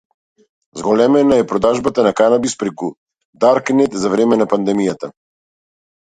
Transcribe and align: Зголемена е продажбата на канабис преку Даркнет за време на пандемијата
Зголемена 0.79 1.35
е 1.41 1.45
продажбата 1.51 2.05
на 2.07 2.13
канабис 2.21 2.55
преку 2.63 2.89
Даркнет 3.45 3.97
за 4.05 4.09
време 4.15 4.39
на 4.43 4.47
пандемијата 4.55 5.11